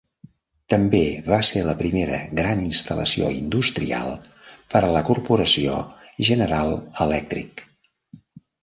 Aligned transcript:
També 0.73 1.01
va 1.27 1.37
ser 1.49 1.61
la 1.67 1.75
primera 1.81 2.17
gran 2.39 2.63
instal·lació 2.63 3.29
industrial 3.35 4.11
per 4.73 4.83
a 4.89 4.91
la 4.97 5.07
corporació 5.13 5.79
General 6.31 6.77
Electric. 7.09 7.69